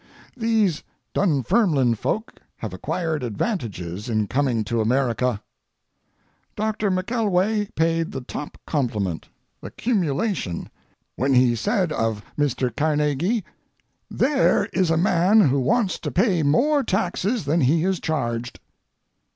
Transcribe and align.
These 0.35 0.81
Dunfermline 1.13 1.93
folk 1.93 2.39
have 2.57 2.73
acquired 2.73 3.21
advantages 3.21 4.09
in 4.09 4.25
coming 4.25 4.63
to 4.63 4.81
America. 4.81 5.43
Doctor 6.55 6.89
McKelway 6.89 7.75
paid 7.75 8.11
the 8.11 8.21
top 8.21 8.57
compliment, 8.65 9.29
the 9.61 9.69
cumulation, 9.69 10.71
when 11.17 11.35
he 11.35 11.55
said 11.55 11.91
of 11.91 12.23
Mr. 12.35 12.75
Carnegie: 12.75 13.45
"There 14.09 14.65
is 14.73 14.89
a 14.89 14.97
man 14.97 15.39
who 15.39 15.59
wants 15.59 15.99
to 15.99 16.09
pay 16.09 16.41
more 16.41 16.81
taxes 16.81 17.45
than 17.45 17.61
he 17.61 17.83
is 17.83 17.99
charged." 17.99 18.59